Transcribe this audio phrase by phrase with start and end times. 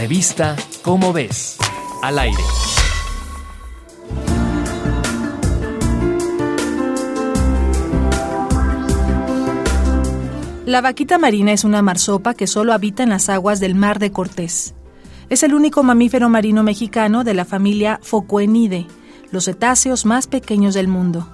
[0.00, 1.58] Revista Cómo ves,
[2.00, 2.42] al aire.
[10.64, 14.10] La vaquita marina es una marsopa que solo habita en las aguas del Mar de
[14.10, 14.72] Cortés.
[15.28, 18.86] Es el único mamífero marino mexicano de la familia Focoenidae,
[19.30, 21.28] los cetáceos más pequeños del mundo.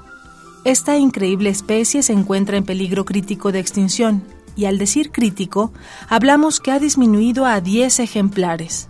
[0.64, 4.24] Esta increíble especie se encuentra en peligro crítico de extinción,
[4.56, 5.72] y al decir crítico,
[6.08, 8.88] hablamos que ha disminuido a 10 ejemplares.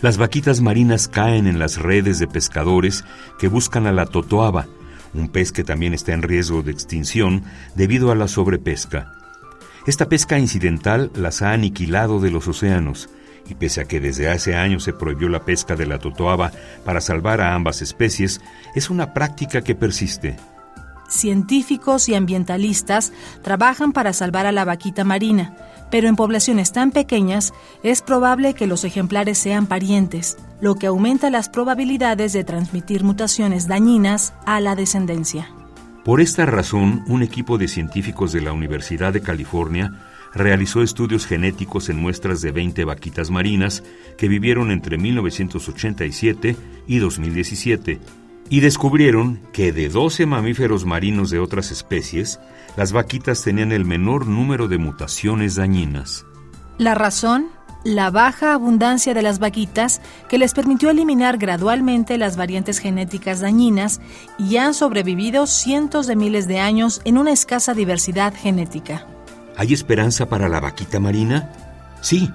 [0.00, 3.04] Las vaquitas marinas caen en las redes de pescadores
[3.40, 4.68] que buscan a la totoaba,
[5.14, 7.42] un pez que también está en riesgo de extinción
[7.74, 9.12] debido a la sobrepesca.
[9.86, 13.08] Esta pesca incidental las ha aniquilado de los océanos,
[13.48, 16.52] y pese a que desde hace años se prohibió la pesca de la totoaba
[16.84, 18.40] para salvar a ambas especies,
[18.74, 20.36] es una práctica que persiste.
[21.08, 23.12] Científicos y ambientalistas
[23.42, 25.56] trabajan para salvar a la vaquita marina,
[25.90, 31.30] pero en poblaciones tan pequeñas es probable que los ejemplares sean parientes, lo que aumenta
[31.30, 35.48] las probabilidades de transmitir mutaciones dañinas a la descendencia.
[36.04, 39.92] Por esta razón, un equipo de científicos de la Universidad de California
[40.34, 43.82] realizó estudios genéticos en muestras de 20 vaquitas marinas
[44.18, 46.54] que vivieron entre 1987
[46.86, 47.98] y 2017
[48.50, 52.40] y descubrieron que de 12 mamíferos marinos de otras especies,
[52.76, 56.24] las vaquitas tenían el menor número de mutaciones dañinas.
[56.78, 57.48] La razón
[57.84, 64.00] la baja abundancia de las vaquitas que les permitió eliminar gradualmente las variantes genéticas dañinas
[64.38, 69.06] y han sobrevivido cientos de miles de años en una escasa diversidad genética.
[69.56, 71.52] ¿Hay esperanza para la vaquita marina?
[72.00, 72.30] Sí,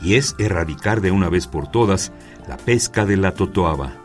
[0.00, 2.12] y es erradicar de una vez por todas
[2.48, 4.03] la pesca de la totoaba.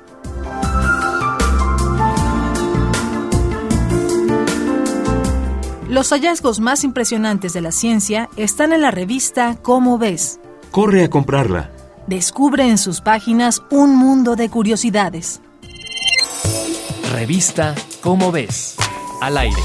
[5.90, 11.10] Los hallazgos más impresionantes de la ciencia están en la revista Cómo ves Corre a
[11.10, 11.72] comprarla.
[12.06, 15.42] Descubre en sus páginas un mundo de curiosidades.
[17.12, 18.76] Revista Cómo ves.
[19.20, 19.62] Al aire.